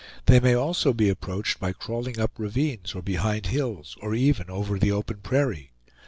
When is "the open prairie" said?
4.79-5.73